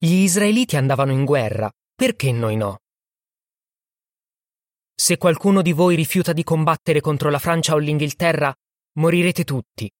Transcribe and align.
Gli 0.00 0.22
israeliti 0.22 0.76
andavano 0.76 1.10
in 1.10 1.24
guerra, 1.24 1.68
perché 1.92 2.30
noi 2.30 2.54
no? 2.54 2.78
Se 4.94 5.16
qualcuno 5.16 5.60
di 5.60 5.72
voi 5.72 5.96
rifiuta 5.96 6.32
di 6.32 6.44
combattere 6.44 7.00
contro 7.00 7.30
la 7.30 7.40
Francia 7.40 7.74
o 7.74 7.78
l'Inghilterra, 7.78 8.54
morirete 8.98 9.42
tutti, 9.42 9.90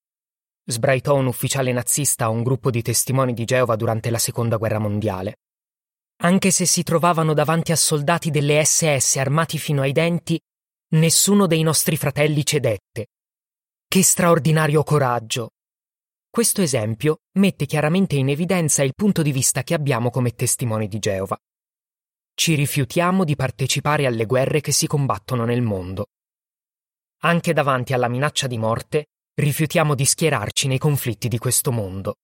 sbraitò 0.65 1.17
un 1.17 1.27
ufficiale 1.27 1.73
nazista 1.73 2.27
a 2.27 2.29
un 2.29 2.45
gruppo 2.45 2.71
di 2.71 2.81
testimoni 2.81 3.33
di 3.33 3.45
Geova 3.45 3.75
durante 3.75 4.11
la 4.11 4.19
Seconda 4.19 4.57
Guerra 4.57 4.79
Mondiale. 4.79 5.39
Anche 6.23 6.53
se 6.53 6.65
si 6.65 6.85
trovavano 6.85 7.35
davanti 7.35 7.73
a 7.73 7.77
soldati 7.77 8.31
delle 8.31 8.65
SS 8.65 9.17
armati 9.17 9.59
fino 9.59 9.83
ai 9.83 9.93
denti, 9.93 10.41
nessuno 10.91 11.49
dei 11.49 11.63
nostri 11.63 11.97
fratelli 11.97 12.45
cedette. 12.45 13.09
Che 13.89 14.03
straordinario 14.05 14.85
coraggio! 14.85 15.51
Questo 16.39 16.63
esempio 16.63 17.23
mette 17.41 17.67
chiaramente 17.67 18.15
in 18.15 18.29
evidenza 18.29 18.85
il 18.85 18.95
punto 18.95 19.23
di 19.23 19.33
vista 19.33 19.65
che 19.65 19.75
abbiamo 19.75 20.09
come 20.09 20.37
testimoni 20.37 20.87
di 20.87 21.01
Geova. 21.01 21.37
Ci 22.33 22.55
rifiutiamo 22.55 23.25
di 23.25 23.35
partecipare 23.35 24.07
alle 24.07 24.25
guerre 24.25 24.61
che 24.61 24.71
si 24.71 24.87
combattono 24.87 25.45
nel 25.45 25.63
mondo. 25.63 26.11
Anche 27.23 27.53
davanti 27.53 27.93
alla 27.93 28.07
minaccia 28.07 28.47
di 28.47 28.57
morte, 28.57 29.07
rifiutiamo 29.35 29.97
di 29.97 30.05
schierarci 30.05 30.69
nei 30.69 30.79
conflitti 30.79 31.27
di 31.27 31.39
questo 31.39 31.73
mondo. 31.73 32.19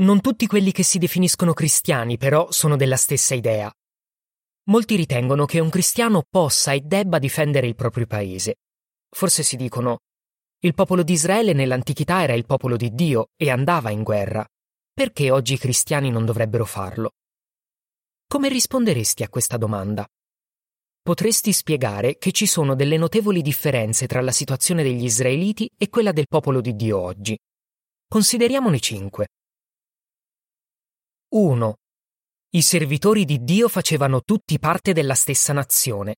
Non 0.00 0.20
tutti 0.20 0.46
quelli 0.46 0.72
che 0.72 0.82
si 0.82 0.98
definiscono 0.98 1.54
cristiani, 1.54 2.18
però, 2.18 2.50
sono 2.50 2.76
della 2.76 2.98
stessa 2.98 3.34
idea. 3.34 3.72
Molti 4.64 4.96
ritengono 4.96 5.46
che 5.46 5.58
un 5.58 5.70
cristiano 5.70 6.22
possa 6.28 6.72
e 6.72 6.80
debba 6.80 7.18
difendere 7.18 7.66
il 7.66 7.76
proprio 7.76 8.04
paese. 8.04 8.56
Forse 9.08 9.42
si 9.42 9.56
dicono 9.56 10.00
il 10.64 10.74
popolo 10.74 11.02
di 11.02 11.14
Israele 11.14 11.52
nell'antichità 11.54 12.22
era 12.22 12.34
il 12.34 12.46
popolo 12.46 12.76
di 12.76 12.94
Dio 12.94 13.30
e 13.36 13.50
andava 13.50 13.90
in 13.90 14.04
guerra. 14.04 14.46
Perché 14.92 15.30
oggi 15.32 15.54
i 15.54 15.58
cristiani 15.58 16.08
non 16.08 16.24
dovrebbero 16.24 16.64
farlo? 16.64 17.14
Come 18.28 18.48
risponderesti 18.48 19.24
a 19.24 19.28
questa 19.28 19.56
domanda? 19.56 20.06
Potresti 21.02 21.52
spiegare 21.52 22.16
che 22.16 22.30
ci 22.30 22.46
sono 22.46 22.76
delle 22.76 22.96
notevoli 22.96 23.42
differenze 23.42 24.06
tra 24.06 24.20
la 24.20 24.30
situazione 24.30 24.84
degli 24.84 25.02
israeliti 25.02 25.68
e 25.76 25.88
quella 25.88 26.12
del 26.12 26.28
popolo 26.28 26.60
di 26.60 26.76
Dio 26.76 27.00
oggi. 27.00 27.36
Consideriamone 28.06 28.78
cinque. 28.78 29.26
1. 31.30 31.76
I 32.50 32.62
servitori 32.62 33.24
di 33.24 33.42
Dio 33.42 33.68
facevano 33.68 34.20
tutti 34.20 34.60
parte 34.60 34.92
della 34.92 35.14
stessa 35.14 35.52
nazione. 35.52 36.16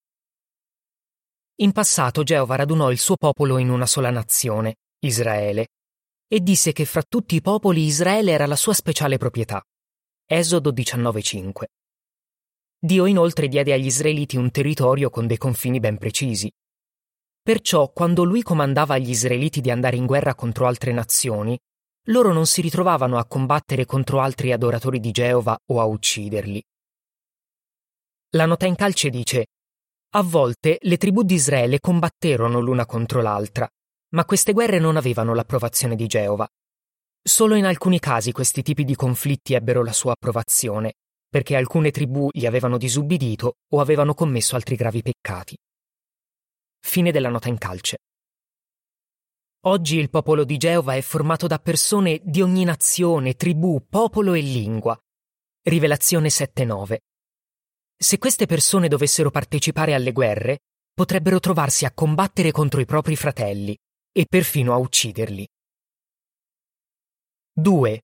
In 1.58 1.70
passato 1.70 2.24
Geova 2.24 2.56
radunò 2.56 2.90
il 2.90 2.98
suo 2.98 3.16
popolo 3.16 3.58
in 3.58 3.70
una 3.70 3.86
sola 3.86 4.10
nazione, 4.10 4.78
Israele, 4.98 5.68
e 6.26 6.40
disse 6.40 6.72
che 6.72 6.84
fra 6.84 7.04
tutti 7.08 7.36
i 7.36 7.40
popoli 7.40 7.84
Israele 7.84 8.32
era 8.32 8.46
la 8.46 8.56
sua 8.56 8.74
speciale 8.74 9.18
proprietà. 9.18 9.62
Esodo 10.26 10.72
19.5. 10.72 11.64
Dio 12.76 13.06
inoltre 13.06 13.46
diede 13.46 13.72
agli 13.72 13.86
israeliti 13.86 14.36
un 14.36 14.50
territorio 14.50 15.10
con 15.10 15.28
dei 15.28 15.36
confini 15.36 15.78
ben 15.78 15.96
precisi. 15.96 16.50
Perciò, 17.40 17.92
quando 17.92 18.24
lui 18.24 18.42
comandava 18.42 18.94
agli 18.94 19.10
israeliti 19.10 19.60
di 19.60 19.70
andare 19.70 19.94
in 19.94 20.06
guerra 20.06 20.34
contro 20.34 20.66
altre 20.66 20.90
nazioni, 20.90 21.56
loro 22.08 22.32
non 22.32 22.46
si 22.46 22.62
ritrovavano 22.62 23.16
a 23.16 23.26
combattere 23.26 23.86
contro 23.86 24.18
altri 24.18 24.50
adoratori 24.50 24.98
di 24.98 25.12
Geova 25.12 25.56
o 25.66 25.80
a 25.80 25.84
ucciderli. 25.84 26.60
La 28.30 28.46
nota 28.46 28.66
in 28.66 28.74
calce 28.74 29.08
dice 29.08 29.46
A 30.16 30.22
volte 30.22 30.78
le 30.82 30.96
tribù 30.96 31.24
di 31.24 31.34
Israele 31.34 31.80
combatterono 31.80 32.60
l'una 32.60 32.86
contro 32.86 33.20
l'altra, 33.20 33.68
ma 34.10 34.24
queste 34.24 34.52
guerre 34.52 34.78
non 34.78 34.96
avevano 34.96 35.34
l'approvazione 35.34 35.96
di 35.96 36.06
Geova. 36.06 36.48
Solo 37.20 37.56
in 37.56 37.64
alcuni 37.64 37.98
casi 37.98 38.30
questi 38.30 38.62
tipi 38.62 38.84
di 38.84 38.94
conflitti 38.94 39.54
ebbero 39.54 39.82
la 39.82 39.92
sua 39.92 40.12
approvazione, 40.12 40.92
perché 41.28 41.56
alcune 41.56 41.90
tribù 41.90 42.28
gli 42.30 42.46
avevano 42.46 42.78
disubbidito 42.78 43.54
o 43.72 43.80
avevano 43.80 44.14
commesso 44.14 44.54
altri 44.54 44.76
gravi 44.76 45.02
peccati. 45.02 45.56
Fine 46.78 47.10
della 47.10 47.28
nota 47.28 47.48
in 47.48 47.58
calce. 47.58 47.96
Oggi 49.66 49.96
il 49.96 50.10
popolo 50.10 50.44
di 50.44 50.58
Geova 50.58 50.94
è 50.94 51.00
formato 51.00 51.48
da 51.48 51.58
persone 51.58 52.20
di 52.22 52.40
ogni 52.40 52.62
nazione, 52.62 53.34
tribù, 53.34 53.84
popolo 53.88 54.34
e 54.34 54.42
lingua. 54.42 54.96
Rivelazione 55.62 56.28
7.9. 56.28 56.98
Se 58.04 58.18
queste 58.18 58.44
persone 58.44 58.86
dovessero 58.88 59.30
partecipare 59.30 59.94
alle 59.94 60.12
guerre, 60.12 60.58
potrebbero 60.92 61.40
trovarsi 61.40 61.86
a 61.86 61.90
combattere 61.90 62.50
contro 62.50 62.82
i 62.82 62.84
propri 62.84 63.16
fratelli 63.16 63.74
e 64.12 64.26
perfino 64.28 64.74
a 64.74 64.76
ucciderli. 64.76 65.48
2. 67.54 68.02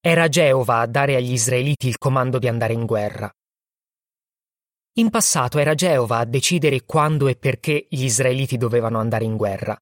Era 0.00 0.28
Geova 0.28 0.78
a 0.78 0.86
dare 0.86 1.14
agli 1.14 1.32
israeliti 1.32 1.88
il 1.88 1.98
comando 1.98 2.38
di 2.38 2.48
andare 2.48 2.72
in 2.72 2.86
guerra. 2.86 3.30
In 4.94 5.10
passato 5.10 5.58
era 5.58 5.74
Geova 5.74 6.16
a 6.16 6.24
decidere 6.24 6.86
quando 6.86 7.28
e 7.28 7.36
perché 7.36 7.86
gli 7.90 8.04
israeliti 8.04 8.56
dovevano 8.56 8.98
andare 8.98 9.26
in 9.26 9.36
guerra. 9.36 9.76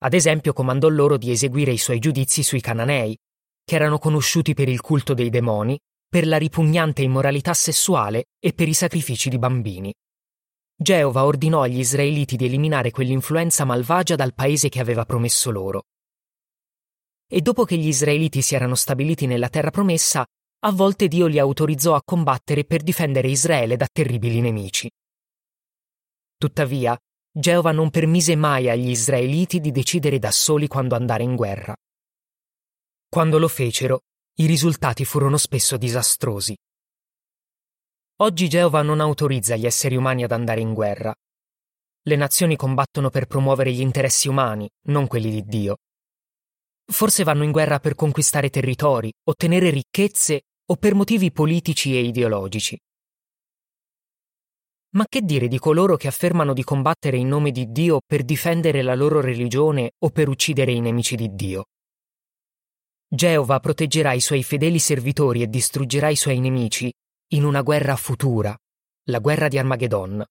Ad 0.00 0.12
esempio 0.12 0.52
comandò 0.52 0.88
loro 0.88 1.16
di 1.16 1.30
eseguire 1.30 1.72
i 1.72 1.78
suoi 1.78 2.00
giudizi 2.00 2.42
sui 2.42 2.60
cananei, 2.60 3.16
che 3.64 3.74
erano 3.74 3.98
conosciuti 3.98 4.52
per 4.52 4.68
il 4.68 4.82
culto 4.82 5.14
dei 5.14 5.30
demoni, 5.30 5.78
per 6.08 6.26
la 6.26 6.38
ripugnante 6.38 7.02
immoralità 7.02 7.54
sessuale 7.54 8.26
e 8.38 8.52
per 8.52 8.68
i 8.68 8.74
sacrifici 8.74 9.28
di 9.28 9.38
bambini. 9.38 9.92
Geova 10.78 11.24
ordinò 11.24 11.62
agli 11.62 11.78
israeliti 11.78 12.36
di 12.36 12.46
eliminare 12.46 12.90
quell'influenza 12.90 13.64
malvagia 13.64 14.14
dal 14.14 14.34
paese 14.34 14.68
che 14.68 14.80
aveva 14.80 15.04
promesso 15.04 15.50
loro 15.50 15.82
e 17.28 17.40
dopo 17.40 17.64
che 17.64 17.76
gli 17.76 17.88
israeliti 17.88 18.40
si 18.40 18.54
erano 18.54 18.76
stabiliti 18.76 19.26
nella 19.26 19.48
terra 19.48 19.70
promessa, 19.70 20.24
a 20.60 20.72
volte 20.72 21.08
Dio 21.08 21.26
li 21.26 21.38
autorizzò 21.38 21.94
a 21.94 22.02
combattere 22.04 22.64
per 22.64 22.82
difendere 22.82 23.28
Israele 23.28 23.76
da 23.76 23.88
terribili 23.90 24.40
nemici. 24.40 24.88
Tuttavia, 26.36 26.96
Geova 27.30 27.72
non 27.72 27.90
permise 27.90 28.36
mai 28.36 28.70
agli 28.70 28.90
israeliti 28.90 29.60
di 29.60 29.72
decidere 29.72 30.18
da 30.18 30.30
soli 30.30 30.68
quando 30.68 30.94
andare 30.94 31.24
in 31.24 31.34
guerra. 31.34 31.74
Quando 33.08 33.38
lo 33.38 33.48
fecero, 33.48 34.00
i 34.38 34.44
risultati 34.44 35.06
furono 35.06 35.38
spesso 35.38 35.78
disastrosi. 35.78 36.54
Oggi 38.16 38.48
Geova 38.50 38.82
non 38.82 39.00
autorizza 39.00 39.56
gli 39.56 39.64
esseri 39.64 39.96
umani 39.96 40.24
ad 40.24 40.32
andare 40.32 40.60
in 40.60 40.74
guerra. 40.74 41.14
Le 42.02 42.16
nazioni 42.16 42.54
combattono 42.54 43.08
per 43.08 43.26
promuovere 43.26 43.72
gli 43.72 43.80
interessi 43.80 44.28
umani, 44.28 44.68
non 44.88 45.06
quelli 45.06 45.30
di 45.30 45.42
Dio. 45.42 45.76
Forse 46.84 47.24
vanno 47.24 47.44
in 47.44 47.50
guerra 47.50 47.78
per 47.78 47.94
conquistare 47.94 48.50
territori, 48.50 49.10
ottenere 49.24 49.70
ricchezze 49.70 50.42
o 50.66 50.76
per 50.76 50.94
motivi 50.94 51.32
politici 51.32 51.96
e 51.96 52.00
ideologici. 52.00 52.78
Ma 54.96 55.06
che 55.08 55.22
dire 55.22 55.48
di 55.48 55.58
coloro 55.58 55.96
che 55.96 56.08
affermano 56.08 56.52
di 56.52 56.62
combattere 56.62 57.16
in 57.16 57.28
nome 57.28 57.52
di 57.52 57.72
Dio 57.72 58.00
per 58.06 58.22
difendere 58.22 58.82
la 58.82 58.94
loro 58.94 59.22
religione 59.22 59.92
o 59.98 60.10
per 60.10 60.28
uccidere 60.28 60.72
i 60.72 60.80
nemici 60.80 61.16
di 61.16 61.34
Dio? 61.34 61.64
Geova 63.08 63.60
proteggerà 63.60 64.14
i 64.14 64.20
suoi 64.20 64.42
fedeli 64.42 64.80
servitori 64.80 65.40
e 65.40 65.46
distruggerà 65.46 66.08
i 66.08 66.16
suoi 66.16 66.40
nemici 66.40 66.92
in 67.34 67.44
una 67.44 67.62
guerra 67.62 67.94
futura, 67.94 68.56
la 69.10 69.20
guerra 69.20 69.46
di 69.46 69.58
Armageddon. 69.58 70.24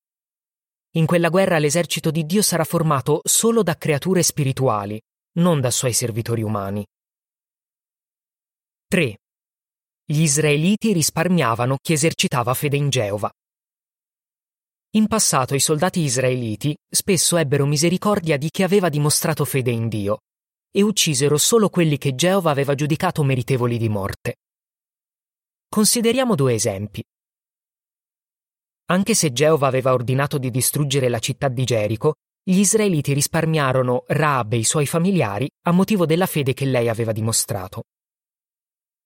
In 0.95 1.05
quella 1.05 1.29
guerra 1.29 1.57
l'esercito 1.57 2.11
di 2.11 2.25
Dio 2.25 2.41
sarà 2.41 2.65
formato 2.65 3.21
solo 3.23 3.63
da 3.63 3.77
creature 3.77 4.21
spirituali, 4.21 4.99
non 5.39 5.61
da 5.61 5.71
suoi 5.71 5.93
servitori 5.93 6.41
umani. 6.41 6.85
3. 8.87 9.17
Gli 10.03 10.21
israeliti 10.21 10.91
risparmiavano 10.91 11.77
chi 11.81 11.93
esercitava 11.93 12.53
fede 12.53 12.75
in 12.75 12.89
Geova. 12.89 13.31
In 14.95 15.07
passato 15.07 15.55
i 15.55 15.59
soldati 15.61 16.01
israeliti 16.01 16.75
spesso 16.89 17.37
ebbero 17.37 17.65
misericordia 17.65 18.37
di 18.37 18.49
chi 18.49 18.63
aveva 18.63 18.89
dimostrato 18.89 19.45
fede 19.45 19.71
in 19.71 19.87
Dio 19.87 20.19
e 20.77 20.81
uccisero 20.81 21.37
solo 21.37 21.69
quelli 21.69 21.97
che 21.97 22.15
Geova 22.15 22.51
aveva 22.51 22.75
giudicato 22.75 23.23
meritevoli 23.23 23.77
di 23.77 23.87
morte. 23.87 24.39
Consideriamo 25.69 26.35
due 26.35 26.53
esempi. 26.53 27.01
Anche 28.87 29.15
se 29.15 29.31
Geova 29.31 29.67
aveva 29.67 29.93
ordinato 29.93 30.37
di 30.37 30.51
distruggere 30.51 31.07
la 31.07 31.19
città 31.19 31.47
di 31.47 31.63
Gerico, 31.63 32.15
gli 32.43 32.59
israeliti 32.59 33.13
risparmiarono 33.13 34.03
Raab 34.05 34.51
e 34.51 34.57
i 34.57 34.63
suoi 34.65 34.85
familiari 34.85 35.49
a 35.63 35.71
motivo 35.71 36.05
della 36.05 36.25
fede 36.25 36.53
che 36.53 36.65
lei 36.65 36.89
aveva 36.89 37.13
dimostrato. 37.13 37.83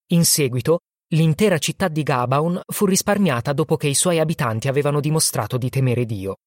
In 0.07 0.25
seguito, 0.25 0.79
l'intera 1.13 1.59
città 1.59 1.87
di 1.87 2.01
Gabaon 2.01 2.61
fu 2.65 2.87
risparmiata 2.87 3.53
dopo 3.53 3.77
che 3.77 3.87
i 3.87 3.95
suoi 3.95 4.17
abitanti 4.17 4.67
avevano 4.67 4.99
dimostrato 4.99 5.59
di 5.59 5.69
temere 5.69 6.05
Dio. 6.05 6.37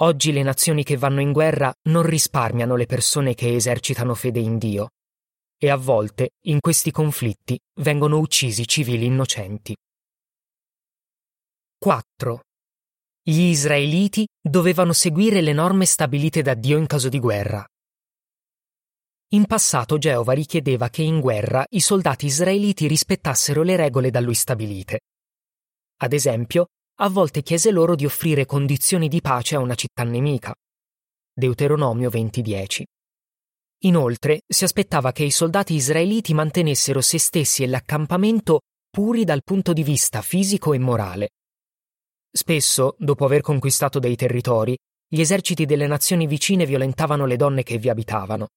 Oggi 0.00 0.30
le 0.30 0.42
nazioni 0.42 0.84
che 0.84 0.98
vanno 0.98 1.22
in 1.22 1.32
guerra 1.32 1.72
non 1.84 2.02
risparmiano 2.02 2.76
le 2.76 2.84
persone 2.84 3.34
che 3.34 3.54
esercitano 3.54 4.14
fede 4.14 4.40
in 4.40 4.58
Dio, 4.58 4.90
e 5.56 5.70
a 5.70 5.76
volte, 5.76 6.32
in 6.48 6.60
questi 6.60 6.90
conflitti, 6.90 7.58
vengono 7.80 8.18
uccisi 8.18 8.66
civili 8.66 9.06
innocenti. 9.06 9.74
4. 11.78 12.40
Gli 13.22 13.40
israeliti 13.40 14.26
dovevano 14.38 14.92
seguire 14.92 15.40
le 15.40 15.54
norme 15.54 15.86
stabilite 15.86 16.42
da 16.42 16.52
Dio 16.52 16.76
in 16.76 16.86
caso 16.86 17.08
di 17.08 17.18
guerra. 17.18 17.66
In 19.28 19.46
passato 19.46 19.96
Geova 19.96 20.34
richiedeva 20.34 20.90
che 20.90 21.02
in 21.02 21.20
guerra 21.20 21.64
i 21.70 21.80
soldati 21.80 22.26
israeliti 22.26 22.86
rispettassero 22.86 23.62
le 23.62 23.76
regole 23.76 24.10
da 24.10 24.20
lui 24.20 24.34
stabilite. 24.34 25.00
Ad 26.02 26.12
esempio, 26.12 26.66
a 26.98 27.08
volte 27.08 27.42
chiese 27.42 27.70
loro 27.70 27.94
di 27.94 28.04
offrire 28.04 28.46
condizioni 28.46 29.08
di 29.08 29.20
pace 29.20 29.56
a 29.56 29.60
una 29.60 29.74
città 29.74 30.02
nemica. 30.02 30.54
Deuteronomio 31.32 32.08
20:10. 32.10 32.84
Inoltre, 33.84 34.42
si 34.46 34.64
aspettava 34.64 35.12
che 35.12 35.24
i 35.24 35.30
soldati 35.30 35.74
israeliti 35.74 36.32
mantenessero 36.32 37.00
se 37.00 37.18
stessi 37.18 37.62
e 37.62 37.66
l'accampamento 37.66 38.60
puri 38.88 39.24
dal 39.24 39.42
punto 39.42 39.72
di 39.72 39.82
vista 39.82 40.22
fisico 40.22 40.72
e 40.72 40.78
morale. 40.78 41.28
Spesso, 42.30 42.96
dopo 42.98 43.24
aver 43.24 43.42
conquistato 43.42 43.98
dei 43.98 44.16
territori, 44.16 44.76
gli 45.06 45.20
eserciti 45.20 45.66
delle 45.66 45.86
nazioni 45.86 46.26
vicine 46.26 46.64
violentavano 46.64 47.26
le 47.26 47.36
donne 47.36 47.62
che 47.62 47.78
vi 47.78 47.88
abitavano 47.88 48.48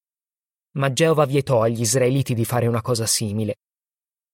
ma 0.72 0.94
Geova 0.94 1.26
vietò 1.26 1.64
agli 1.64 1.82
israeliti 1.82 2.34
di 2.34 2.46
fare 2.46 2.68
una 2.68 2.82
cosa 2.82 3.06
simile. 3.06 3.56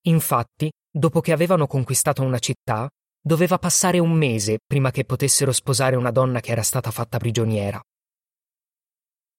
Infatti, 0.08 0.72
dopo 0.92 1.22
che 1.22 1.32
avevano 1.32 1.66
conquistato 1.68 2.22
una 2.24 2.40
città, 2.40 2.90
doveva 3.26 3.58
passare 3.58 3.98
un 3.98 4.12
mese 4.12 4.60
prima 4.64 4.92
che 4.92 5.04
potessero 5.04 5.52
sposare 5.52 5.96
una 5.96 6.12
donna 6.12 6.42
che 6.42 6.52
era 6.52 6.62
stata 6.62 6.92
fatta 6.92 7.18
prigioniera. 7.18 7.82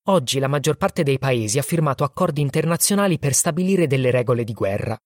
Oggi 0.09 0.41
la 0.41 0.49
maggior 0.49 0.77
parte 0.77 1.05
dei 1.05 1.19
paesi 1.19 1.61
ha 1.61 1.63
firmato 1.63 2.03
accordi 2.03 2.41
internazionali 2.41 3.21
per 3.21 3.33
stabilire 3.33 3.87
delle 3.87 4.11
regole 4.11 4.43
di 4.43 4.53
guerra. 4.55 4.99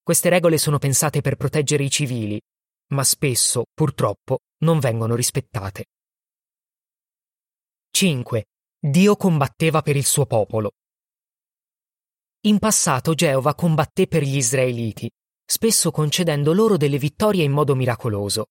Queste 0.00 0.28
regole 0.28 0.58
sono 0.58 0.78
pensate 0.78 1.20
per 1.22 1.34
proteggere 1.34 1.82
i 1.82 1.90
civili, 1.90 2.40
ma 2.92 3.02
spesso, 3.02 3.64
purtroppo, 3.74 4.38
non 4.58 4.78
vengono 4.78 5.16
rispettate. 5.16 5.86
5. 7.90 8.44
Dio 8.78 9.16
combatteva 9.16 9.82
per 9.82 9.96
il 9.96 10.04
suo 10.04 10.24
popolo. 10.24 10.70
In 12.42 12.60
passato 12.60 13.14
Geova 13.14 13.56
combatté 13.56 14.06
per 14.06 14.22
gli 14.22 14.36
israeliti, 14.36 15.10
spesso 15.50 15.90
concedendo 15.90 16.52
loro 16.52 16.76
delle 16.76 16.98
vittorie 16.98 17.42
in 17.42 17.52
modo 17.52 17.74
miracoloso. 17.74 18.48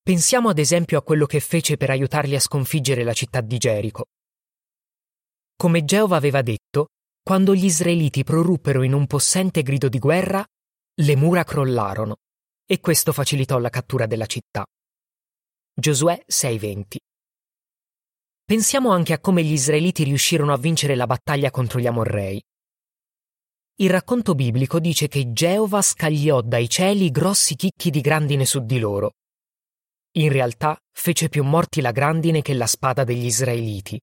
Pensiamo 0.00 0.48
ad 0.48 0.58
esempio 0.58 0.98
a 0.98 1.02
quello 1.02 1.26
che 1.26 1.40
fece 1.40 1.76
per 1.76 1.90
aiutarli 1.90 2.36
a 2.36 2.40
sconfiggere 2.40 3.02
la 3.02 3.12
città 3.12 3.40
di 3.40 3.58
Gerico. 3.58 4.04
Come 5.56 5.84
Geova 5.84 6.16
aveva 6.16 6.42
detto, 6.42 6.90
quando 7.22 7.54
gli 7.56 7.64
israeliti 7.64 8.22
proruppero 8.22 8.84
in 8.84 8.92
un 8.92 9.06
possente 9.06 9.62
grido 9.62 9.88
di 9.88 9.98
guerra, 9.98 10.44
le 11.00 11.16
mura 11.16 11.42
crollarono 11.42 12.16
e 12.64 12.78
questo 12.78 13.12
facilitò 13.12 13.58
la 13.58 13.68
cattura 13.68 14.06
della 14.06 14.26
città. 14.26 14.64
Giosuè 15.74 16.22
6:20 16.24 16.96
Pensiamo 18.44 18.90
anche 18.90 19.12
a 19.12 19.18
come 19.18 19.42
gli 19.42 19.52
israeliti 19.52 20.04
riuscirono 20.04 20.52
a 20.52 20.56
vincere 20.56 20.94
la 20.94 21.06
battaglia 21.06 21.50
contro 21.50 21.80
gli 21.80 21.86
Amorrei. 21.86 22.40
Il 23.80 23.88
racconto 23.88 24.34
biblico 24.34 24.78
dice 24.78 25.08
che 25.08 25.32
Geova 25.32 25.80
scagliò 25.80 26.42
dai 26.42 26.68
cieli 26.68 27.10
grossi 27.10 27.56
chicchi 27.56 27.88
di 27.88 28.02
grandine 28.02 28.44
su 28.44 28.62
di 28.62 28.78
loro. 28.78 29.14
In 30.18 30.30
realtà 30.30 30.78
fece 30.92 31.30
più 31.30 31.42
morti 31.44 31.80
la 31.80 31.90
grandine 31.90 32.42
che 32.42 32.52
la 32.52 32.66
spada 32.66 33.04
degli 33.04 33.24
israeliti. 33.24 33.98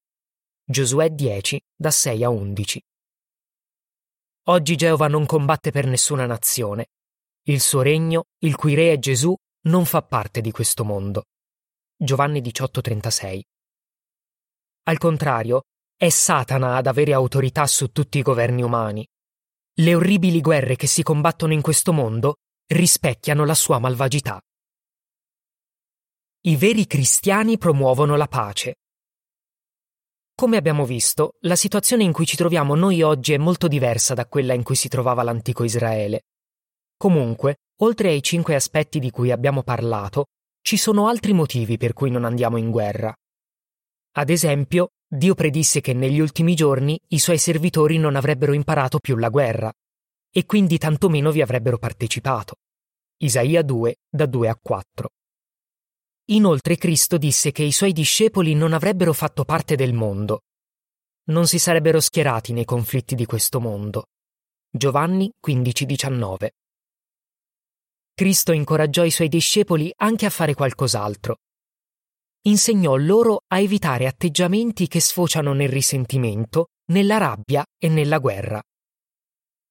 Giosuè 0.64 1.10
10, 1.10 1.62
da 1.76 1.92
6 1.92 2.24
a 2.24 2.28
11. 2.28 2.82
Oggi 4.48 4.74
Geova 4.74 5.06
non 5.06 5.26
combatte 5.26 5.70
per 5.70 5.86
nessuna 5.86 6.26
nazione. 6.26 6.88
Il 7.44 7.60
suo 7.60 7.82
regno, 7.82 8.24
il 8.38 8.56
cui 8.56 8.74
re 8.74 8.90
è 8.90 8.98
Gesù, 8.98 9.32
non 9.68 9.84
fa 9.84 10.02
parte 10.02 10.40
di 10.40 10.50
questo 10.50 10.82
mondo. 10.84 11.26
Giovanni 11.96 12.40
18:36. 12.40 13.44
Al 14.88 14.98
contrario, 14.98 15.66
è 15.94 16.08
Satana 16.08 16.74
ad 16.74 16.88
avere 16.88 17.12
autorità 17.12 17.64
su 17.68 17.92
tutti 17.92 18.18
i 18.18 18.22
governi 18.22 18.62
umani. 18.62 19.06
Le 19.80 19.94
orribili 19.94 20.40
guerre 20.40 20.74
che 20.74 20.88
si 20.88 21.04
combattono 21.04 21.52
in 21.52 21.60
questo 21.60 21.92
mondo 21.92 22.38
rispecchiano 22.66 23.44
la 23.44 23.54
sua 23.54 23.78
malvagità. 23.78 24.40
I 26.40 26.56
veri 26.56 26.84
cristiani 26.84 27.58
promuovono 27.58 28.16
la 28.16 28.26
pace. 28.26 28.74
Come 30.34 30.56
abbiamo 30.56 30.84
visto, 30.84 31.34
la 31.42 31.54
situazione 31.54 32.02
in 32.02 32.12
cui 32.12 32.26
ci 32.26 32.34
troviamo 32.34 32.74
noi 32.74 33.02
oggi 33.02 33.34
è 33.34 33.38
molto 33.38 33.68
diversa 33.68 34.14
da 34.14 34.26
quella 34.26 34.52
in 34.52 34.64
cui 34.64 34.74
si 34.74 34.88
trovava 34.88 35.22
l'antico 35.22 35.62
Israele. 35.62 36.22
Comunque, 36.96 37.58
oltre 37.82 38.08
ai 38.08 38.22
cinque 38.22 38.56
aspetti 38.56 38.98
di 38.98 39.10
cui 39.10 39.30
abbiamo 39.30 39.62
parlato, 39.62 40.26
ci 40.60 40.76
sono 40.76 41.06
altri 41.06 41.32
motivi 41.32 41.76
per 41.76 41.92
cui 41.92 42.10
non 42.10 42.24
andiamo 42.24 42.56
in 42.56 42.72
guerra. 42.72 43.14
Ad 44.16 44.28
esempio, 44.28 44.88
Dio 45.10 45.34
predisse 45.34 45.80
che 45.80 45.94
negli 45.94 46.20
ultimi 46.20 46.54
giorni 46.54 47.00
i 47.08 47.18
suoi 47.18 47.38
servitori 47.38 47.96
non 47.96 48.14
avrebbero 48.14 48.52
imparato 48.52 48.98
più 48.98 49.16
la 49.16 49.30
guerra 49.30 49.72
e 50.30 50.44
quindi 50.44 50.76
tantomeno 50.76 51.30
vi 51.30 51.40
avrebbero 51.40 51.78
partecipato. 51.78 52.56
Isaia 53.16 53.62
2, 53.62 53.96
da 54.06 54.26
2 54.26 54.48
a 54.50 54.58
4. 54.60 55.08
Inoltre 56.26 56.76
Cristo 56.76 57.16
disse 57.16 57.52
che 57.52 57.62
i 57.62 57.72
suoi 57.72 57.92
discepoli 57.92 58.54
non 58.54 58.74
avrebbero 58.74 59.14
fatto 59.14 59.46
parte 59.46 59.76
del 59.76 59.94
mondo. 59.94 60.42
Non 61.28 61.46
si 61.46 61.58
sarebbero 61.58 62.00
schierati 62.00 62.52
nei 62.52 62.66
conflitti 62.66 63.14
di 63.14 63.24
questo 63.24 63.60
mondo. 63.60 64.08
Giovanni 64.70 65.32
15:19. 65.40 66.50
Cristo 68.12 68.52
incoraggiò 68.52 69.04
i 69.04 69.10
suoi 69.10 69.28
discepoli 69.28 69.90
anche 69.96 70.26
a 70.26 70.30
fare 70.30 70.52
qualcos'altro 70.52 71.38
insegnò 72.42 72.96
loro 72.96 73.42
a 73.48 73.58
evitare 73.60 74.06
atteggiamenti 74.06 74.86
che 74.86 75.00
sfociano 75.00 75.52
nel 75.52 75.68
risentimento, 75.68 76.68
nella 76.92 77.18
rabbia 77.18 77.64
e 77.76 77.88
nella 77.88 78.18
guerra. 78.18 78.62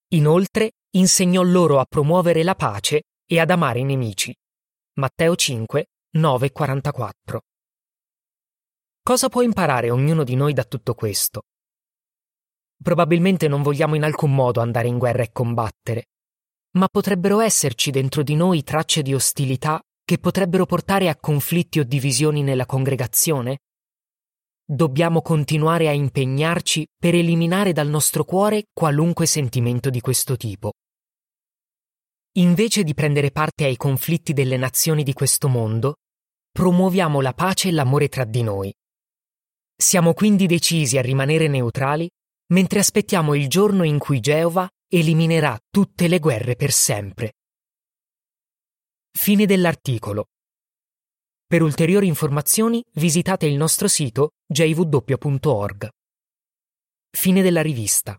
Inoltre, 0.10 0.74
insegnò 0.92 1.42
loro 1.42 1.80
a 1.80 1.86
promuovere 1.86 2.44
la 2.44 2.56
pace 2.56 3.04
e 3.26 3.40
ad 3.40 3.50
amare 3.50 3.80
i 3.80 3.84
nemici. 3.84 4.36
Matteo 5.00 5.36
5, 5.36 5.86
9 6.18 6.52
44. 6.52 7.42
Cosa 9.04 9.30
può 9.30 9.42
imparare 9.42 9.90
ognuno 9.90 10.24
di 10.24 10.36
noi 10.36 10.54
da 10.54 10.64
tutto 10.64 10.94
questo? 10.94 11.44
Probabilmente 12.82 13.48
non 13.48 13.62
vogliamo 13.64 13.96
in 13.96 14.04
alcun 14.04 14.34
modo 14.34 14.62
andare 14.62 14.88
in 14.88 14.98
guerra 14.98 15.24
e 15.24 15.32
combattere, 15.32 16.06
ma 16.78 16.88
potrebbero 16.88 17.40
esserci 17.40 17.92
dentro 17.92 18.24
di 18.24 18.36
noi 18.36 18.64
tracce 18.64 19.02
di 19.02 19.14
ostilità 19.14 19.82
che 20.08 20.20
potrebbero 20.20 20.66
portare 20.66 21.10
a 21.10 21.18
conflitti 21.18 21.80
o 21.80 21.84
divisioni 21.84 22.42
nella 22.42 22.66
congregazione? 22.66 23.58
Dobbiamo 24.64 25.22
continuare 25.22 25.90
a 25.90 25.92
impegnarci 25.92 26.88
per 26.98 27.14
eliminare 27.14 27.74
dal 27.74 27.90
nostro 27.90 28.24
cuore 28.24 28.68
qualunque 28.72 29.26
sentimento 29.26 29.90
di 29.90 30.00
questo 30.00 30.38
tipo. 30.38 30.72
Invece 32.38 32.86
di 32.86 32.94
prendere 32.94 33.32
parte 33.32 33.66
ai 33.66 33.76
conflitti 33.76 34.32
delle 34.32 34.56
nazioni 34.56 35.04
di 35.04 35.12
questo 35.12 35.50
mondo, 35.50 35.96
promuoviamo 36.54 37.20
la 37.20 37.34
pace 37.34 37.68
e 37.68 37.72
l'amore 37.74 38.08
tra 38.08 38.24
di 38.24 38.44
noi. 38.44 38.74
Siamo 39.76 40.14
quindi 40.14 40.46
decisi 40.46 40.98
a 40.98 41.02
rimanere 41.02 41.50
neutrali 41.50 42.10
mentre 42.54 42.80
aspettiamo 42.80 43.34
il 43.36 43.50
giorno 43.50 43.84
in 43.84 43.98
cui 43.98 44.22
Geova 44.22 44.70
eliminerà 44.88 45.60
tutte 45.70 46.08
le 46.08 46.20
guerre 46.20 46.56
per 46.56 46.72
sempre. 46.72 47.34
Fine 49.18 49.48
dell'articolo. 49.48 50.28
Per 51.48 51.64
ulteriori 51.64 52.06
informazioni 52.06 52.84
visitate 52.94 53.48
il 53.48 53.56
nostro 53.56 53.88
sito 53.88 54.30
jw.org. 54.46 55.90
Fine 57.10 57.42
della 57.42 57.64
rivista. 57.64 58.16